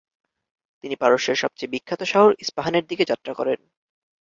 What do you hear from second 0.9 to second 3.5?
পারস্যের সবচেয়ে বিখ্যাত শহর ইস্পাহানের দিকে যাত্রা